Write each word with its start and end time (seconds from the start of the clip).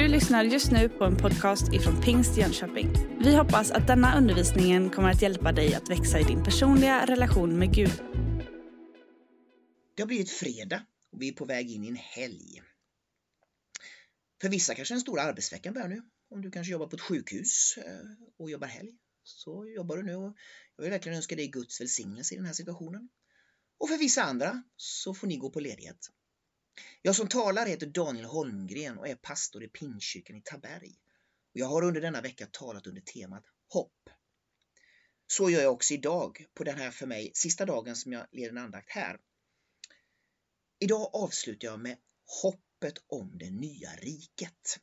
Du 0.00 0.08
lyssnar 0.08 0.44
just 0.44 0.70
nu 0.70 0.88
på 0.88 1.04
en 1.04 1.16
podcast 1.16 1.72
ifrån 1.72 2.02
Pingst 2.02 2.36
Jönköping. 2.36 2.92
Vi 3.24 3.36
hoppas 3.36 3.70
att 3.70 3.86
denna 3.86 4.18
undervisning 4.18 4.90
kommer 4.90 5.10
att 5.10 5.22
hjälpa 5.22 5.52
dig 5.52 5.74
att 5.74 5.90
växa 5.90 6.20
i 6.20 6.22
din 6.22 6.44
personliga 6.44 7.06
relation 7.06 7.58
med 7.58 7.74
Gud. 7.74 8.02
Det 9.94 10.02
har 10.02 10.06
blivit 10.06 10.30
fredag 10.30 10.82
och 11.12 11.22
vi 11.22 11.28
är 11.28 11.32
på 11.32 11.44
väg 11.44 11.70
in 11.70 11.84
i 11.84 11.88
en 11.88 11.96
helg. 11.96 12.62
För 14.40 14.48
vissa 14.48 14.74
kanske 14.74 14.94
den 14.94 15.00
stora 15.00 15.22
arbetsveckan 15.22 15.74
börjar 15.74 15.88
nu. 15.88 16.02
Om 16.30 16.42
du 16.42 16.50
kanske 16.50 16.72
jobbar 16.72 16.86
på 16.86 16.96
ett 16.96 17.02
sjukhus 17.02 17.74
eh, 17.76 17.84
och 18.38 18.50
jobbar 18.50 18.68
helg 18.68 18.92
så 19.24 19.66
jobbar 19.66 19.96
du 19.96 20.02
nu 20.02 20.14
och 20.14 20.34
jag 20.76 20.82
vill 20.82 20.90
verkligen 20.90 21.16
önska 21.16 21.36
dig 21.36 21.48
Guds 21.48 21.80
välsignelse 21.80 22.34
i 22.34 22.36
den 22.36 22.46
här 22.46 22.52
situationen. 22.52 23.08
Och 23.78 23.88
för 23.88 23.96
vissa 23.96 24.22
andra 24.22 24.62
så 24.76 25.14
får 25.14 25.26
ni 25.26 25.36
gå 25.36 25.50
på 25.50 25.60
ledighet. 25.60 26.10
Jag 27.02 27.16
som 27.16 27.28
talar 27.28 27.66
heter 27.66 27.86
Daniel 27.86 28.24
Holmgren 28.24 28.98
och 28.98 29.08
är 29.08 29.14
pastor 29.14 29.64
i 29.64 29.68
Pingstkyrkan 29.68 30.36
i 30.36 30.42
Taberg. 30.42 30.98
Och 31.52 31.60
jag 31.60 31.66
har 31.66 31.82
under 31.82 32.00
denna 32.00 32.20
vecka 32.20 32.46
talat 32.46 32.86
under 32.86 33.00
temat 33.00 33.44
hopp. 33.68 34.10
Så 35.26 35.50
gör 35.50 35.62
jag 35.62 35.72
också 35.72 35.94
idag 35.94 36.46
på 36.54 36.64
den 36.64 36.78
här 36.78 36.90
för 36.90 37.06
mig 37.06 37.30
sista 37.34 37.66
dagen 37.66 37.96
som 37.96 38.12
jag 38.12 38.26
leder 38.32 38.50
en 38.50 38.58
andakt 38.58 38.90
här. 38.90 39.20
Idag 40.78 41.10
avslutar 41.12 41.68
jag 41.68 41.80
med 41.80 41.98
hoppet 42.42 42.94
om 43.06 43.38
det 43.38 43.50
nya 43.50 43.90
riket. 43.96 44.80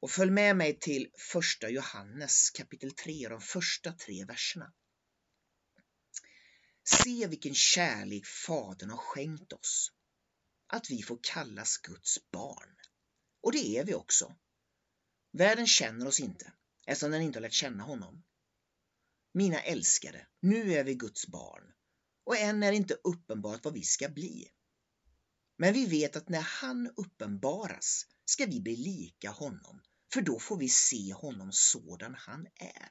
Och 0.00 0.10
följ 0.10 0.30
med 0.30 0.56
mig 0.56 0.78
till 0.78 1.10
första 1.18 1.68
Johannes 1.70 2.50
kapitel 2.50 2.90
3, 2.92 3.28
de 3.28 3.40
första 3.40 3.92
tre 3.92 4.24
verserna. 4.24 4.72
Se 6.84 7.26
vilken 7.26 7.54
kärlek 7.54 8.26
Fadern 8.26 8.90
har 8.90 8.96
skänkt 8.96 9.52
oss, 9.52 9.92
att 10.66 10.90
vi 10.90 11.02
får 11.02 11.18
kallas 11.22 11.78
Guds 11.78 12.30
barn. 12.30 12.76
Och 13.42 13.52
det 13.52 13.78
är 13.78 13.84
vi 13.84 13.94
också. 13.94 14.36
Världen 15.32 15.66
känner 15.66 16.06
oss 16.06 16.20
inte, 16.20 16.52
eftersom 16.86 17.10
den 17.10 17.22
inte 17.22 17.38
har 17.38 17.42
lärt 17.42 17.52
känna 17.52 17.82
honom. 17.82 18.24
Mina 19.32 19.60
älskade, 19.60 20.26
nu 20.40 20.72
är 20.72 20.84
vi 20.84 20.94
Guds 20.94 21.26
barn 21.26 21.72
och 22.26 22.36
än 22.36 22.62
är 22.62 22.70
det 22.70 22.76
inte 22.76 22.98
uppenbart 23.04 23.64
vad 23.64 23.74
vi 23.74 23.82
ska 23.82 24.08
bli. 24.08 24.48
Men 25.58 25.72
vi 25.72 25.86
vet 25.86 26.16
att 26.16 26.28
när 26.28 26.40
han 26.40 26.90
uppenbaras 26.96 28.06
ska 28.24 28.46
vi 28.46 28.60
bli 28.60 28.76
lika 28.76 29.30
honom, 29.30 29.82
för 30.12 30.22
då 30.22 30.38
får 30.38 30.56
vi 30.58 30.68
se 30.68 31.12
honom 31.12 31.52
sådan 31.52 32.14
han 32.18 32.46
är. 32.54 32.90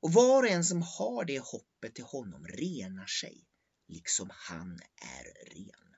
Och 0.00 0.12
var 0.12 0.42
och 0.42 0.48
en 0.48 0.64
som 0.64 0.82
har 0.82 1.24
det 1.24 1.38
hoppet 1.38 1.94
till 1.94 2.04
honom 2.04 2.46
renar 2.46 3.06
sig, 3.06 3.46
liksom 3.88 4.30
han 4.32 4.80
är 4.96 5.54
ren. 5.54 5.91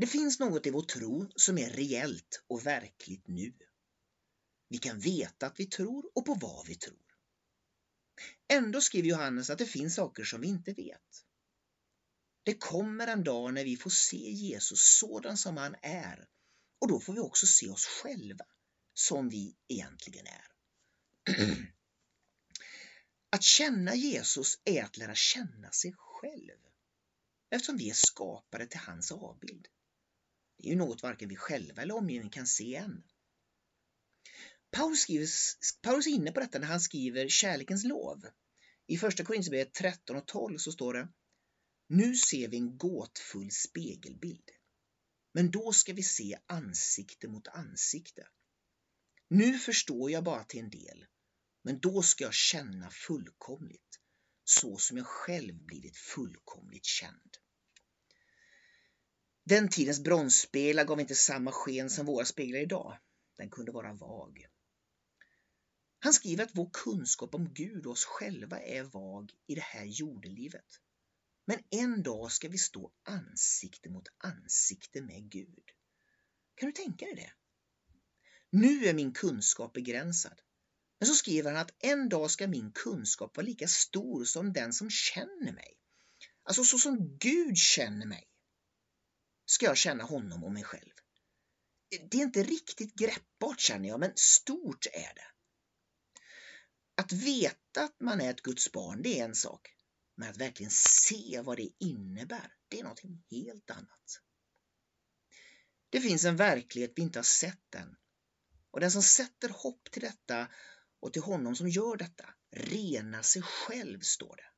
Det 0.00 0.06
finns 0.06 0.38
något 0.38 0.66
i 0.66 0.70
vår 0.70 0.82
tro 0.82 1.30
som 1.36 1.58
är 1.58 1.70
reellt 1.70 2.44
och 2.48 2.66
verkligt 2.66 3.28
nu. 3.28 3.54
Vi 4.68 4.78
kan 4.78 4.98
veta 4.98 5.46
att 5.46 5.60
vi 5.60 5.66
tror 5.66 6.10
och 6.14 6.26
på 6.26 6.34
vad 6.34 6.66
vi 6.66 6.74
tror. 6.74 7.16
Ändå 8.48 8.80
skriver 8.80 9.08
Johannes 9.08 9.50
att 9.50 9.58
det 9.58 9.66
finns 9.66 9.94
saker 9.94 10.24
som 10.24 10.40
vi 10.40 10.48
inte 10.48 10.72
vet. 10.72 11.24
Det 12.42 12.54
kommer 12.54 13.06
en 13.06 13.24
dag 13.24 13.54
när 13.54 13.64
vi 13.64 13.76
får 13.76 13.90
se 13.90 14.30
Jesus 14.30 14.98
sådan 14.98 15.36
som 15.36 15.56
han 15.56 15.76
är 15.82 16.28
och 16.78 16.88
då 16.88 17.00
får 17.00 17.12
vi 17.12 17.20
också 17.20 17.46
se 17.46 17.68
oss 17.68 17.86
själva 17.86 18.44
som 18.94 19.28
vi 19.28 19.56
egentligen 19.68 20.26
är. 20.26 20.52
Att 23.30 23.42
känna 23.42 23.94
Jesus 23.94 24.60
är 24.64 24.82
att 24.84 24.96
lära 24.96 25.14
känna 25.14 25.70
sig 25.70 25.94
själv 25.96 26.58
eftersom 27.50 27.76
vi 27.76 27.90
är 27.90 27.94
skapade 27.94 28.66
till 28.66 28.80
hans 28.80 29.12
avbild. 29.12 29.68
Det 30.62 30.68
är 30.68 30.70
ju 30.70 30.76
något 30.76 31.02
varken 31.02 31.28
vi 31.28 31.36
själva 31.36 31.82
eller 31.82 31.94
omgivningen 31.94 32.30
kan 32.30 32.46
se 32.46 32.74
än. 32.74 33.02
Paulus, 34.70 35.00
skriver, 35.00 35.28
Paulus 35.82 36.06
är 36.06 36.10
inne 36.10 36.32
på 36.32 36.40
detta 36.40 36.58
när 36.58 36.66
han 36.66 36.80
skriver 36.80 37.28
kärlekens 37.28 37.84
lov. 37.84 38.26
I 38.86 38.98
första 38.98 39.24
Korinthierbrevet 39.24 39.74
13 39.74 40.16
och 40.16 40.26
12 40.26 40.58
så 40.58 40.72
står 40.72 40.94
det 40.94 41.08
Nu 41.88 42.16
ser 42.16 42.48
vi 42.48 42.56
en 42.56 42.78
gåtfull 42.78 43.50
spegelbild. 43.50 44.50
Men 45.34 45.50
då 45.50 45.72
ska 45.72 45.92
vi 45.92 46.02
se 46.02 46.38
ansikte 46.46 47.28
mot 47.28 47.48
ansikte. 47.48 48.28
Nu 49.28 49.58
förstår 49.58 50.10
jag 50.10 50.24
bara 50.24 50.44
till 50.44 50.60
en 50.60 50.70
del, 50.70 51.06
men 51.64 51.80
då 51.80 52.02
ska 52.02 52.24
jag 52.24 52.34
känna 52.34 52.90
fullkomligt, 52.90 54.00
så 54.44 54.76
som 54.76 54.96
jag 54.96 55.06
själv 55.06 55.54
blivit 55.54 55.96
fullkomligt 55.96 56.84
känd. 56.84 57.36
Den 59.50 59.68
tidens 59.68 60.00
bronsspeglar 60.00 60.84
gav 60.84 61.00
inte 61.00 61.14
samma 61.14 61.52
sken 61.52 61.90
som 61.90 62.06
våra 62.06 62.24
speglar 62.24 62.60
idag. 62.60 62.98
Den 63.36 63.50
kunde 63.50 63.72
vara 63.72 63.92
vag. 63.92 64.46
Han 65.98 66.12
skriver 66.12 66.44
att 66.44 66.54
vår 66.54 66.70
kunskap 66.72 67.34
om 67.34 67.54
Gud 67.54 67.86
och 67.86 67.92
oss 67.92 68.04
själva 68.04 68.60
är 68.60 68.82
vag 68.82 69.32
i 69.46 69.54
det 69.54 69.60
här 69.60 69.84
jordelivet. 69.84 70.80
Men 71.46 71.58
en 71.70 72.02
dag 72.02 72.32
ska 72.32 72.48
vi 72.48 72.58
stå 72.58 72.92
ansikte 73.02 73.90
mot 73.90 74.08
ansikte 74.18 75.02
med 75.02 75.30
Gud. 75.30 75.64
Kan 76.54 76.66
du 76.66 76.72
tänka 76.72 77.04
dig 77.04 77.14
det? 77.14 77.32
Nu 78.50 78.84
är 78.84 78.94
min 78.94 79.12
kunskap 79.12 79.72
begränsad. 79.72 80.40
Men 80.98 81.06
så 81.06 81.14
skriver 81.14 81.50
han 81.50 81.60
att 81.60 81.74
en 81.78 82.08
dag 82.08 82.30
ska 82.30 82.48
min 82.48 82.72
kunskap 82.72 83.36
vara 83.36 83.46
lika 83.46 83.68
stor 83.68 84.24
som 84.24 84.52
den 84.52 84.72
som 84.72 84.90
känner 84.90 85.52
mig. 85.52 85.76
Alltså 86.42 86.64
så 86.64 86.78
som 86.78 87.18
Gud 87.18 87.56
känner 87.56 88.06
mig 88.06 88.29
ska 89.50 89.66
jag 89.66 89.76
känna 89.76 90.04
honom 90.04 90.44
och 90.44 90.52
mig 90.52 90.64
själv. 90.64 90.92
Det 92.10 92.18
är 92.18 92.22
inte 92.22 92.42
riktigt 92.42 92.94
greppbart 92.94 93.60
känner 93.60 93.88
jag, 93.88 94.00
men 94.00 94.12
stort 94.14 94.86
är 94.86 95.14
det. 95.14 95.26
Att 96.94 97.12
veta 97.12 97.84
att 97.84 98.00
man 98.00 98.20
är 98.20 98.30
ett 98.30 98.42
Guds 98.42 98.72
barn, 98.72 99.02
det 99.02 99.20
är 99.20 99.24
en 99.24 99.34
sak. 99.34 99.74
Men 100.16 100.30
att 100.30 100.36
verkligen 100.36 100.70
se 100.70 101.40
vad 101.40 101.56
det 101.56 101.70
innebär, 101.78 102.54
det 102.68 102.80
är 102.80 102.84
något 102.84 103.02
helt 103.30 103.70
annat. 103.70 104.20
Det 105.90 106.00
finns 106.00 106.24
en 106.24 106.36
verklighet 106.36 106.92
vi 106.96 107.02
inte 107.02 107.18
har 107.18 107.24
sett 107.24 107.74
än. 107.74 107.96
Och 108.70 108.80
den 108.80 108.90
som 108.90 109.02
sätter 109.02 109.48
hopp 109.48 109.90
till 109.90 110.02
detta 110.02 110.48
och 111.00 111.12
till 111.12 111.22
honom 111.22 111.56
som 111.56 111.68
gör 111.68 111.96
detta 111.96 112.34
renar 112.50 113.22
sig 113.22 113.42
själv, 113.42 114.00
står 114.00 114.36
det. 114.36 114.50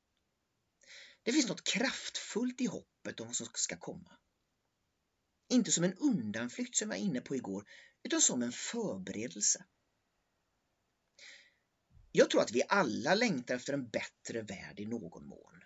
Det 1.22 1.32
finns 1.32 1.48
något 1.48 1.64
kraftfullt 1.64 2.60
i 2.60 2.66
hoppet 2.66 3.20
om 3.20 3.26
vad 3.26 3.36
som 3.36 3.47
ska 3.54 3.76
komma. 3.76 4.19
Inte 5.52 5.72
som 5.72 5.84
en 5.84 5.94
undanflykt 5.94 6.76
som 6.76 6.90
jag 6.90 6.98
var 6.98 7.04
inne 7.04 7.20
på 7.20 7.36
igår, 7.36 7.68
utan 8.02 8.20
som 8.20 8.42
en 8.42 8.52
förberedelse. 8.52 9.64
Jag 12.12 12.30
tror 12.30 12.40
att 12.40 12.52
vi 12.52 12.62
alla 12.68 13.14
längtar 13.14 13.54
efter 13.54 13.72
en 13.72 13.88
bättre 13.88 14.42
värld 14.42 14.80
i 14.80 14.86
någon 14.86 15.26
mån. 15.26 15.62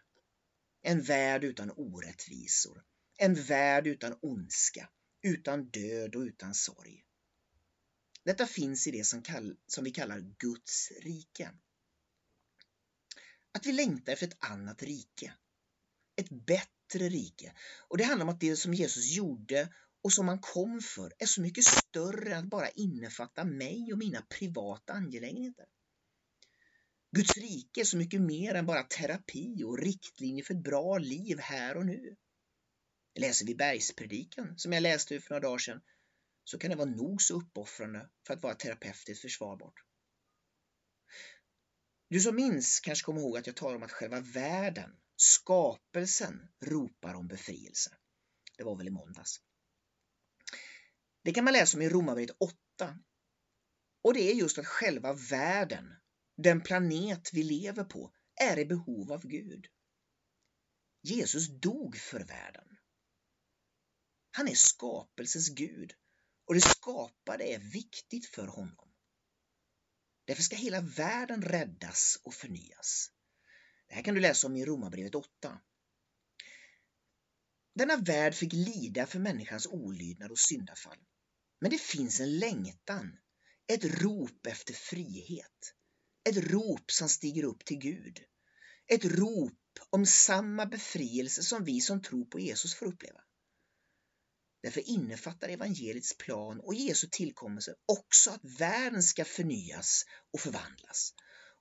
En 0.82 1.02
värld 1.02 1.44
utan 1.44 1.70
orättvisor, 1.70 2.84
en 3.18 3.34
värld 3.34 3.86
utan 3.86 4.18
ondska, 4.22 4.90
utan 5.22 5.68
död 5.68 6.14
och 6.14 6.22
utan 6.22 6.54
sorg. 6.54 7.04
Detta 8.24 8.46
finns 8.46 8.86
i 8.86 8.90
det 8.90 9.04
som, 9.04 9.22
kall, 9.22 9.56
som 9.66 9.84
vi 9.84 9.90
kallar 9.90 10.20
Guds 10.38 10.92
rike. 11.02 11.50
Att 13.52 13.66
vi 13.66 13.72
längtar 13.72 14.12
efter 14.12 14.26
ett 14.26 14.44
annat 14.44 14.82
rike. 14.82 15.34
Ett 16.16 16.30
bättre 16.30 17.08
rike. 17.08 17.52
Och 17.88 17.98
det 17.98 18.04
handlar 18.04 18.26
om 18.26 18.32
att 18.34 18.40
det 18.40 18.56
som 18.56 18.74
Jesus 18.74 19.10
gjorde 19.10 19.74
och 20.02 20.12
som 20.12 20.28
han 20.28 20.38
kom 20.38 20.80
för 20.80 21.12
är 21.18 21.26
så 21.26 21.40
mycket 21.40 21.64
större 21.64 22.34
än 22.34 22.44
att 22.44 22.50
bara 22.50 22.68
innefatta 22.68 23.44
mig 23.44 23.92
och 23.92 23.98
mina 23.98 24.22
privata 24.22 24.92
angelägenheter. 24.92 25.66
Guds 27.16 27.36
rike 27.36 27.80
är 27.80 27.84
så 27.84 27.96
mycket 27.96 28.20
mer 28.20 28.54
än 28.54 28.66
bara 28.66 28.82
terapi 28.82 29.62
och 29.64 29.78
riktlinjer 29.78 30.44
för 30.44 30.54
ett 30.54 30.62
bra 30.62 30.98
liv 30.98 31.38
här 31.38 31.76
och 31.76 31.86
nu. 31.86 32.16
Läser 33.14 33.46
vi 33.46 33.54
bergspredikan, 33.54 34.58
som 34.58 34.72
jag 34.72 34.82
läste 34.82 35.20
för 35.20 35.30
några 35.30 35.48
dagar 35.48 35.58
sedan, 35.58 35.80
så 36.44 36.58
kan 36.58 36.70
det 36.70 36.76
vara 36.76 36.90
nog 36.90 37.22
så 37.22 37.34
uppoffrande 37.34 38.10
för 38.26 38.34
att 38.34 38.42
vara 38.42 38.54
terapeutiskt 38.54 39.22
försvarbart. 39.22 39.82
Du 42.08 42.20
som 42.20 42.36
minns 42.36 42.80
kanske 42.80 43.04
kommer 43.04 43.20
ihåg 43.20 43.38
att 43.38 43.46
jag 43.46 43.56
talar 43.56 43.76
om 43.76 43.82
att 43.82 43.92
själva 43.92 44.20
världen, 44.20 44.96
skapelsen, 45.16 46.48
ropar 46.60 47.14
om 47.14 47.28
befrielse. 47.28 47.96
Det 48.56 48.64
var 48.64 48.76
väl 48.76 48.88
i 48.88 48.90
måndags. 48.90 49.40
Det 51.24 51.32
kan 51.32 51.44
man 51.44 51.52
läsa 51.52 51.78
om 51.78 51.82
i 51.82 51.88
Romarbrevet 51.88 52.36
8. 52.40 52.98
Och 54.02 54.14
det 54.14 54.30
är 54.30 54.34
just 54.34 54.58
att 54.58 54.66
själva 54.66 55.12
världen, 55.12 55.94
den 56.36 56.60
planet 56.60 57.30
vi 57.32 57.42
lever 57.42 57.84
på, 57.84 58.12
är 58.40 58.58
i 58.58 58.64
behov 58.64 59.12
av 59.12 59.26
Gud. 59.26 59.66
Jesus 61.02 61.48
dog 61.48 61.96
för 61.96 62.24
världen. 62.24 62.78
Han 64.30 64.48
är 64.48 64.54
skapelsens 64.54 65.48
Gud 65.48 65.92
och 66.44 66.54
det 66.54 66.60
skapade 66.60 67.44
är 67.44 67.58
viktigt 67.58 68.26
för 68.26 68.46
honom. 68.46 68.92
Därför 70.24 70.42
ska 70.42 70.56
hela 70.56 70.80
världen 70.80 71.42
räddas 71.42 72.18
och 72.22 72.34
förnyas. 72.34 73.10
Det 73.88 73.94
här 73.94 74.02
kan 74.02 74.14
du 74.14 74.20
läsa 74.20 74.46
om 74.46 74.56
i 74.56 74.64
Romarbrevet 74.64 75.14
8. 75.14 75.60
Denna 77.74 77.96
värld 77.96 78.34
fick 78.34 78.52
lida 78.52 79.06
för 79.06 79.18
människans 79.18 79.66
olydnad 79.66 80.30
och 80.30 80.38
syndafall. 80.38 80.98
Men 81.60 81.70
det 81.70 81.80
finns 81.80 82.20
en 82.20 82.38
längtan, 82.38 83.18
ett 83.66 83.84
rop 83.84 84.46
efter 84.46 84.74
frihet. 84.74 85.74
Ett 86.28 86.36
rop 86.36 86.90
som 86.90 87.08
stiger 87.08 87.44
upp 87.44 87.64
till 87.64 87.78
Gud. 87.78 88.18
Ett 88.86 89.04
rop 89.04 89.58
om 89.90 90.06
samma 90.06 90.66
befrielse 90.66 91.42
som 91.42 91.64
vi 91.64 91.80
som 91.80 92.02
tror 92.02 92.24
på 92.24 92.40
Jesus 92.40 92.74
får 92.74 92.86
uppleva. 92.86 93.20
Därför 94.62 94.88
innefattar 94.88 95.48
evangeliets 95.48 96.18
plan 96.18 96.60
och 96.60 96.74
Jesu 96.74 97.08
tillkommelse 97.10 97.74
också 97.86 98.30
att 98.30 98.60
världen 98.60 99.02
ska 99.02 99.24
förnyas 99.24 100.04
och 100.32 100.40
förvandlas 100.40 101.14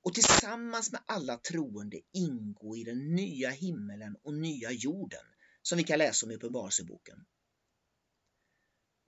och 0.05 0.13
tillsammans 0.13 0.91
med 0.91 1.01
alla 1.05 1.37
troende 1.37 2.01
ingå 2.11 2.77
i 2.77 2.83
den 2.83 3.15
nya 3.15 3.49
himmelen 3.49 4.15
och 4.23 4.33
nya 4.33 4.71
jorden 4.71 5.25
som 5.61 5.77
vi 5.77 5.83
kan 5.83 5.99
läsa 5.99 6.25
om 6.25 6.31
i 6.31 6.35
Uppenbarelseboken. 6.35 7.25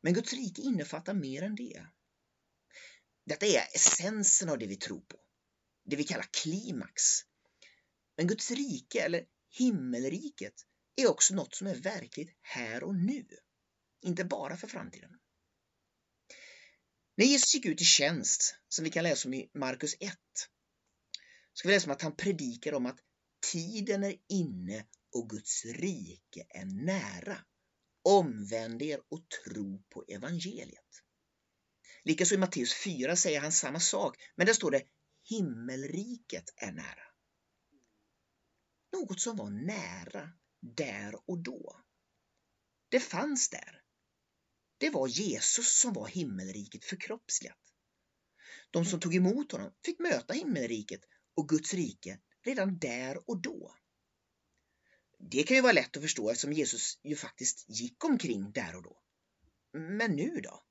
Men 0.01 0.13
Guds 0.13 0.33
rike 0.33 0.61
innefattar 0.61 1.13
mer 1.13 1.41
än 1.41 1.55
det. 1.55 1.88
Detta 3.25 3.45
är 3.45 3.75
essensen 3.75 4.49
av 4.49 4.57
det 4.57 4.67
vi 4.67 4.75
tror 4.75 5.01
på, 5.01 5.19
det 5.85 5.95
vi 5.95 6.03
kallar 6.03 6.29
klimax. 6.31 7.03
Men 8.17 8.27
Guds 8.27 8.51
rike, 8.51 9.01
eller 9.01 9.25
himmelriket, 9.49 10.53
är 10.95 11.07
också 11.07 11.35
något 11.35 11.55
som 11.55 11.67
är 11.67 11.75
verkligt 11.75 12.38
här 12.41 12.83
och 12.83 12.95
nu, 12.95 13.27
inte 14.01 14.25
bara 14.25 14.57
för 14.57 14.67
framtiden. 14.67 15.19
När 17.15 17.25
Jesus 17.25 17.55
gick 17.55 17.65
ut 17.65 17.81
i 17.81 17.85
tjänst, 17.85 18.55
som 18.67 18.83
vi 18.83 18.89
kan 18.89 19.03
läsa 19.03 19.27
om 19.27 19.33
i 19.33 19.49
Markus 19.53 19.95
1, 19.99 20.17
ska 21.57 21.68
vi 21.68 21.74
läsa 21.74 21.88
om 21.88 21.92
att 21.92 22.01
han 22.01 22.15
predikar 22.15 22.74
om 22.74 22.86
att 22.86 23.00
tiden 23.51 24.04
är 24.04 24.15
inne 24.30 24.86
och 25.15 25.30
Guds 25.30 25.65
rike 25.65 26.45
är 26.50 26.65
nära. 26.65 27.38
Omvänd 28.04 28.81
er 28.81 29.01
och 29.09 29.30
tro 29.30 29.83
på 29.89 30.04
evangeliet. 30.07 31.04
Likaså 32.04 32.36
i 32.36 32.38
Matteus 32.38 32.74
4 32.74 33.15
säger 33.15 33.39
han 33.39 33.51
samma 33.51 33.80
sak, 33.80 34.18
men 34.36 34.45
där 34.48 34.54
står 34.54 34.71
det 34.71 34.83
himmelriket 35.30 36.54
är 36.56 36.71
nära. 36.71 37.07
Något 38.94 39.21
som 39.21 39.38
var 39.38 39.50
nära 39.50 40.30
där 40.62 41.30
och 41.30 41.44
då. 41.44 41.81
Det 42.89 43.00
fanns 43.00 43.50
där. 43.50 43.81
Det 44.77 44.89
var 44.89 45.07
Jesus 45.07 45.80
som 45.80 45.94
var 45.94 46.07
himmelriket 46.07 46.86
förkroppsligat. 46.86 47.74
De 48.71 48.86
som 48.86 49.00
tog 49.00 49.15
emot 49.15 49.51
honom 49.51 49.74
fick 49.86 50.00
möta 50.00 50.33
himmelriket 50.33 51.01
och 51.37 51.49
Guds 51.49 51.73
rike 51.73 52.19
redan 52.43 52.79
där 52.79 53.29
och 53.29 53.41
då. 53.41 53.75
Det 55.19 55.43
kan 55.43 55.55
ju 55.55 55.61
vara 55.61 55.73
lätt 55.73 55.97
att 55.97 56.03
förstå 56.03 56.29
eftersom 56.29 56.53
Jesus 56.53 56.99
ju 57.03 57.15
faktiskt 57.15 57.65
gick 57.69 58.03
omkring 58.03 58.51
där 58.51 58.75
och 58.75 58.83
då. 58.83 59.01
Men 59.73 60.15
nu 60.15 60.39
då? 60.43 60.63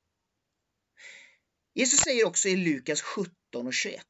Jesus 1.74 2.00
säger 2.00 2.26
också 2.26 2.48
i 2.48 2.56
Lukas 2.56 3.02
17 3.02 3.66
och 3.66 3.74
21 3.74 4.06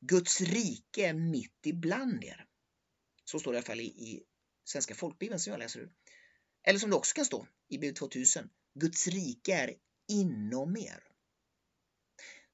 Guds 0.00 0.40
rike 0.40 1.06
är 1.06 1.14
mitt 1.14 1.66
ibland 1.66 2.24
er. 2.24 2.46
Så 3.24 3.38
står 3.38 3.52
det 3.52 3.56
i 3.56 3.58
alla 3.58 3.66
fall 3.66 3.80
i, 3.80 3.84
i 3.84 4.22
Svenska 4.64 4.94
folkbibeln 4.94 5.40
som 5.40 5.50
jag 5.50 5.58
läser 5.58 5.80
ur. 5.80 5.92
Eller 6.62 6.78
som 6.78 6.90
det 6.90 6.96
också 6.96 7.14
kan 7.14 7.24
stå 7.24 7.46
i 7.68 7.78
Bibel 7.78 7.94
2000. 7.94 8.50
Guds 8.74 9.06
rike 9.06 9.54
är 9.54 9.74
inom 10.08 10.76
er. 10.76 11.13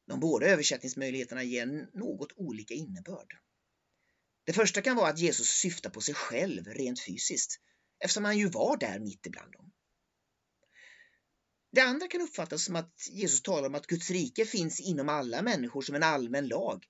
De 0.06 0.20
båda 0.20 0.46
översättningsmöjligheterna 0.46 1.42
ger 1.42 1.66
något 1.94 2.32
olika 2.36 2.74
innebörd. 2.74 3.38
Det 4.44 4.52
första 4.52 4.82
kan 4.82 4.96
vara 4.96 5.08
att 5.08 5.18
Jesus 5.18 5.48
syftar 5.48 5.90
på 5.90 6.00
sig 6.00 6.14
själv 6.14 6.66
rent 6.66 7.00
fysiskt, 7.00 7.60
eftersom 7.98 8.24
han 8.24 8.38
ju 8.38 8.48
var 8.48 8.76
där 8.76 8.98
mitt 8.98 9.26
ibland 9.26 9.52
dem. 9.52 9.72
Det 11.72 11.80
andra 11.80 12.08
kan 12.08 12.20
uppfattas 12.20 12.64
som 12.64 12.76
att 12.76 13.08
Jesus 13.10 13.42
talar 13.42 13.68
om 13.68 13.74
att 13.74 13.86
Guds 13.86 14.10
rike 14.10 14.46
finns 14.46 14.80
inom 14.80 15.08
alla 15.08 15.42
människor 15.42 15.82
som 15.82 15.94
en 15.94 16.02
allmän 16.02 16.48
lag, 16.48 16.86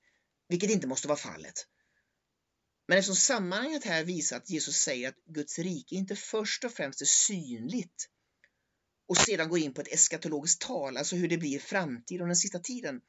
vilket 0.47 0.69
inte 0.69 0.87
måste 0.87 1.07
vara 1.07 1.17
fallet. 1.17 1.67
Men 2.87 2.97
eftersom 2.97 3.15
sammanhanget 3.15 3.83
här 3.83 4.03
visar 4.03 4.37
att 4.37 4.49
Jesus 4.49 4.75
säger 4.75 5.09
att 5.09 5.25
Guds 5.25 5.59
rike 5.59 5.95
inte 5.95 6.15
först 6.15 6.63
och 6.63 6.71
främst 6.71 7.01
är 7.01 7.05
synligt 7.05 8.09
och 9.11 9.17
sedan 9.17 9.49
går 9.49 9.59
in 9.59 9.73
på 9.73 9.81
ett 9.81 9.93
eskatologiskt 9.93 10.61
tal, 10.61 10.97
alltså 10.97 11.15
hur 11.15 11.27
det 11.27 11.37
blir 11.37 11.55
i 11.55 11.59
framtiden 11.59 12.21
och 12.21 12.27
den 12.27 12.35
sista 12.35 12.59
tiden, 12.59 13.01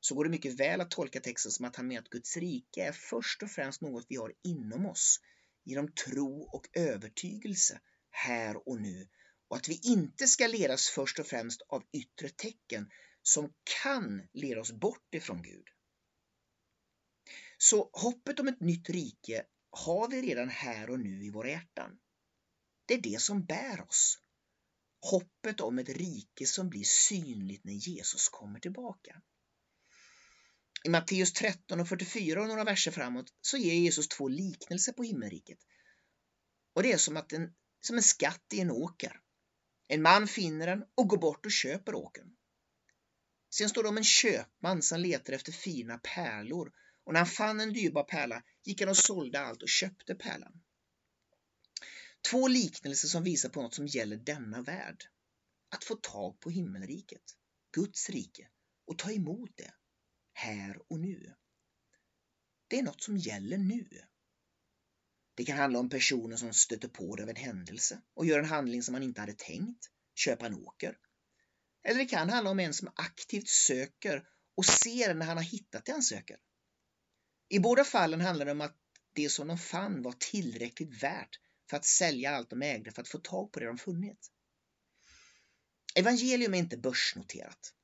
så 0.00 0.14
går 0.14 0.24
det 0.24 0.30
mycket 0.30 0.60
väl 0.60 0.80
att 0.80 0.90
tolka 0.90 1.20
texten 1.20 1.52
som 1.52 1.64
att 1.64 1.76
han 1.76 1.86
menar 1.86 2.02
att 2.02 2.10
Guds 2.10 2.36
rike 2.36 2.82
är 2.82 2.92
först 2.92 3.42
och 3.42 3.50
främst 3.50 3.80
något 3.80 4.06
vi 4.08 4.16
har 4.16 4.32
inom 4.44 4.86
oss 4.86 5.20
genom 5.64 5.92
tro 5.92 6.42
och 6.42 6.68
övertygelse 6.72 7.80
här 8.10 8.68
och 8.68 8.80
nu 8.80 9.08
och 9.48 9.56
att 9.56 9.68
vi 9.68 9.80
inte 9.82 10.26
ska 10.26 10.46
ledas 10.46 10.88
först 10.88 11.18
och 11.18 11.26
främst 11.26 11.62
av 11.68 11.82
yttre 11.92 12.28
tecken 12.28 12.90
som 13.22 13.52
kan 13.82 14.22
leda 14.32 14.60
oss 14.60 14.72
bort 14.72 15.14
ifrån 15.14 15.42
Gud. 15.42 15.66
Så 17.58 17.90
hoppet 17.92 18.40
om 18.40 18.48
ett 18.48 18.60
nytt 18.60 18.90
rike 18.90 19.44
har 19.70 20.08
vi 20.08 20.22
redan 20.22 20.48
här 20.48 20.90
och 20.90 21.00
nu 21.00 21.24
i 21.24 21.30
våra 21.30 21.48
hjärtan. 21.48 21.98
Det 22.86 22.94
är 22.94 23.02
det 23.02 23.20
som 23.20 23.44
bär 23.44 23.80
oss. 23.80 24.20
Hoppet 25.10 25.60
om 25.60 25.78
ett 25.78 25.88
rike 25.88 26.46
som 26.46 26.68
blir 26.68 26.84
synligt 26.84 27.64
när 27.64 27.72
Jesus 27.72 28.28
kommer 28.28 28.60
tillbaka. 28.60 29.22
I 30.84 30.88
Matteus 30.88 31.32
13 31.32 31.80
och 31.80 31.88
44 31.88 32.42
och 32.42 32.48
några 32.48 32.64
verser 32.64 32.90
framåt 32.90 33.26
så 33.40 33.56
ger 33.56 33.74
Jesus 33.74 34.08
två 34.08 34.28
liknelser 34.28 34.92
på 34.92 35.02
himmelriket. 35.02 35.58
Och 36.74 36.82
det 36.82 36.92
är 36.92 36.98
som, 36.98 37.16
att 37.16 37.32
en, 37.32 37.54
som 37.80 37.96
en 37.96 38.02
skatt 38.02 38.46
i 38.52 38.60
en 38.60 38.70
åker. 38.70 39.20
En 39.88 40.02
man 40.02 40.28
finner 40.28 40.66
den 40.66 40.84
och 40.94 41.08
går 41.08 41.18
bort 41.18 41.46
och 41.46 41.52
köper 41.52 41.94
åkern. 41.94 42.36
Sen 43.50 43.68
står 43.68 43.82
det 43.82 43.88
om 43.88 43.96
en 43.96 44.04
köpman 44.04 44.82
som 44.82 45.00
letar 45.00 45.32
efter 45.32 45.52
fina 45.52 45.98
pärlor 45.98 46.72
och 47.04 47.12
när 47.12 47.20
han 47.20 47.26
fann 47.26 47.60
en 47.60 47.72
dyrbar 47.72 48.04
pärla 48.04 48.42
gick 48.64 48.80
han 48.80 48.90
och 48.90 48.96
sålde 48.96 49.40
allt 49.40 49.62
och 49.62 49.68
köpte 49.68 50.14
pärlan. 50.14 50.63
Två 52.30 52.48
liknelser 52.48 53.08
som 53.08 53.22
visar 53.22 53.48
på 53.48 53.62
något 53.62 53.74
som 53.74 53.86
gäller 53.86 54.16
denna 54.16 54.62
värld. 54.62 55.04
Att 55.68 55.84
få 55.84 55.94
tag 55.94 56.40
på 56.40 56.50
himmelriket, 56.50 57.22
Guds 57.72 58.10
rike 58.10 58.48
och 58.86 58.98
ta 58.98 59.12
emot 59.12 59.50
det 59.56 59.74
här 60.32 60.82
och 60.88 61.00
nu. 61.00 61.34
Det 62.68 62.78
är 62.78 62.82
något 62.82 63.02
som 63.02 63.16
gäller 63.16 63.58
nu. 63.58 63.88
Det 65.34 65.44
kan 65.44 65.58
handla 65.58 65.78
om 65.78 65.88
personer 65.88 66.36
som 66.36 66.52
stöter 66.52 66.88
på 66.88 67.16
det 67.16 67.22
av 67.22 67.28
en 67.28 67.36
händelse 67.36 68.02
och 68.14 68.26
gör 68.26 68.38
en 68.38 68.44
handling 68.44 68.82
som 68.82 68.92
man 68.92 69.02
inte 69.02 69.20
hade 69.20 69.32
tänkt, 69.32 69.90
köpa 70.14 70.46
en 70.46 70.54
åker. 70.54 70.98
Eller 71.82 71.98
det 71.98 72.06
kan 72.06 72.30
handla 72.30 72.50
om 72.50 72.60
en 72.60 72.74
som 72.74 72.92
aktivt 72.96 73.48
söker 73.48 74.28
och 74.54 74.66
ser 74.66 75.14
när 75.14 75.26
han 75.26 75.36
har 75.36 75.44
hittat 75.44 75.84
det 75.84 75.92
han 75.92 76.02
söker. 76.02 76.36
I 77.48 77.58
båda 77.58 77.84
fallen 77.84 78.20
handlar 78.20 78.46
det 78.46 78.52
om 78.52 78.60
att 78.60 78.76
det 79.12 79.28
som 79.28 79.48
de 79.48 79.58
fann 79.58 80.02
var 80.02 80.12
tillräckligt 80.12 81.02
värt 81.02 81.40
för 81.70 81.76
att 81.76 81.84
sälja 81.84 82.30
allt 82.30 82.50
de 82.50 82.62
ägde 82.62 82.90
för 82.90 83.02
att 83.02 83.08
få 83.08 83.18
tag 83.18 83.52
på 83.52 83.60
det 83.60 83.66
de 83.66 83.78
funnit. 83.78 84.30
Evangelium 85.94 86.54
är 86.54 86.58
inte 86.58 86.76
börsnoterat. 86.76 87.74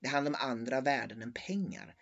Det 0.00 0.08
handlar 0.08 0.30
om 0.30 0.50
andra 0.50 0.80
värden 0.80 1.22
än 1.22 1.32
pengar. 1.32 1.96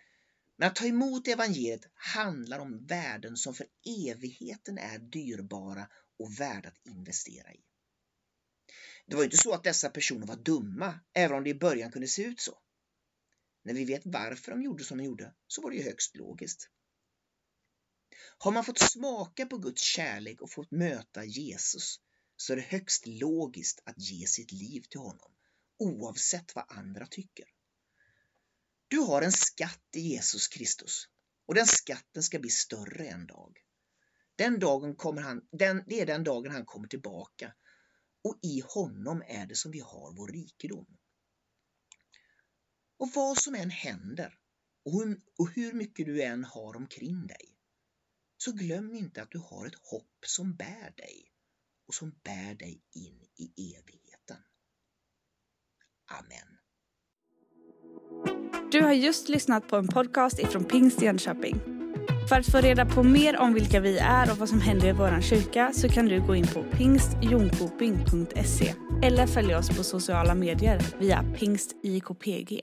Men 0.57 0.67
att 0.67 0.75
ta 0.75 0.85
emot 0.85 1.27
evangeliet 1.27 1.85
handlar 1.93 2.59
om 2.59 2.85
värden 2.85 3.37
som 3.37 3.53
för 3.53 3.67
evigheten 4.07 4.77
är 4.77 4.99
dyrbara 4.99 5.87
och 6.19 6.39
värda 6.39 6.69
att 6.69 6.85
investera 6.85 7.53
i. 7.53 7.63
Det 9.07 9.15
var 9.15 9.23
inte 9.23 9.37
så 9.37 9.53
att 9.53 9.63
dessa 9.63 9.89
personer 9.89 10.27
var 10.27 10.35
dumma, 10.35 10.99
även 11.13 11.37
om 11.37 11.43
det 11.43 11.49
i 11.49 11.59
början 11.59 11.91
kunde 11.91 12.07
se 12.07 12.23
ut 12.23 12.39
så. 12.39 12.57
När 13.63 13.73
vi 13.73 13.85
vet 13.85 14.01
varför 14.05 14.51
de 14.51 14.63
gjorde 14.63 14.83
som 14.83 14.97
de 14.97 15.03
gjorde 15.03 15.33
så 15.47 15.61
var 15.61 15.71
det 15.71 15.77
ju 15.77 15.83
högst 15.83 16.15
logiskt. 16.15 16.69
Har 18.37 18.51
man 18.51 18.63
fått 18.63 18.79
smaka 18.79 19.45
på 19.45 19.57
Guds 19.57 19.81
kärlek 19.81 20.41
och 20.41 20.51
fått 20.51 20.71
möta 20.71 21.25
Jesus 21.25 21.99
så 22.37 22.53
är 22.53 22.57
det 22.57 22.61
högst 22.61 23.07
logiskt 23.07 23.81
att 23.85 23.99
ge 23.99 24.27
sitt 24.27 24.51
liv 24.51 24.81
till 24.89 24.99
honom, 24.99 25.31
oavsett 25.77 26.55
vad 26.55 26.65
andra 26.67 27.07
tycker. 27.07 27.45
Du 28.87 28.97
har 28.99 29.21
en 29.21 29.31
skatt 29.31 29.87
i 29.95 29.99
Jesus 29.99 30.47
Kristus 30.47 31.07
och 31.45 31.55
den 31.55 31.67
skatten 31.67 32.23
ska 32.23 32.39
bli 32.39 32.49
större 32.49 33.07
en 33.07 33.27
dag. 33.27 33.57
Den 34.35 34.59
dagen 34.59 34.95
kommer 34.95 35.21
han, 35.21 35.41
den, 35.51 35.83
det 35.87 36.01
är 36.01 36.05
den 36.05 36.23
dagen 36.23 36.51
han 36.51 36.65
kommer 36.65 36.87
tillbaka 36.87 37.53
och 38.23 38.39
i 38.41 38.63
honom 38.67 39.23
är 39.27 39.45
det 39.45 39.55
som 39.55 39.71
vi 39.71 39.79
har 39.79 40.15
vår 40.17 40.27
rikedom. 40.27 40.97
Och 42.97 43.11
vad 43.15 43.37
som 43.37 43.55
än 43.55 43.69
händer 43.69 44.39
och 44.85 44.91
hur, 44.91 45.21
och 45.37 45.49
hur 45.49 45.73
mycket 45.73 46.05
du 46.05 46.23
än 46.23 46.43
har 46.43 46.75
omkring 46.75 47.27
dig 47.27 47.55
så 48.43 48.51
glöm 48.51 48.95
inte 48.95 49.21
att 49.21 49.31
du 49.31 49.37
har 49.37 49.65
ett 49.65 49.79
hopp 49.91 50.25
som 50.25 50.55
bär 50.55 50.93
dig 50.97 51.31
och 51.87 51.93
som 51.93 52.11
bär 52.23 52.55
dig 52.55 52.81
in 52.95 53.21
i 53.37 53.73
evigheten. 53.73 54.37
Amen. 56.11 56.57
Du 58.71 58.81
har 58.81 58.91
just 58.91 59.29
lyssnat 59.29 59.67
på 59.67 59.75
en 59.75 59.87
podcast 59.87 60.39
ifrån 60.39 60.63
Pingst 60.63 61.01
Jönköping. 61.01 61.59
För 62.29 62.39
att 62.39 62.51
få 62.51 62.57
reda 62.57 62.85
på 62.85 63.03
mer 63.03 63.37
om 63.37 63.53
vilka 63.53 63.79
vi 63.79 63.97
är 63.97 64.31
och 64.31 64.37
vad 64.37 64.49
som 64.49 64.61
händer 64.61 64.87
i 64.87 64.91
vår 64.91 65.21
kyrka 65.21 65.71
så 65.73 65.89
kan 65.89 66.05
du 66.05 66.27
gå 66.27 66.35
in 66.35 66.47
på 66.47 66.63
pingstjonkoping.se 66.63 68.73
eller 69.03 69.27
följa 69.27 69.57
oss 69.57 69.77
på 69.77 69.83
sociala 69.83 70.35
medier 70.35 70.81
via 70.99 71.23
pingstjkpg. 71.37 72.61